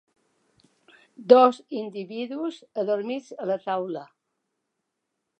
Dos 1.33 1.59
individus 1.81 2.57
adormits 2.83 3.29
a 3.45 3.49
la 3.51 3.59
taula. 3.67 4.03